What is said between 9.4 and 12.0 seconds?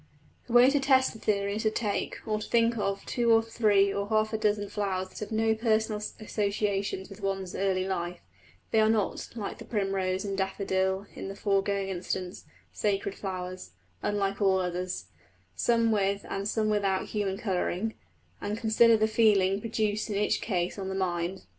the primrose and daffodil in the foregoing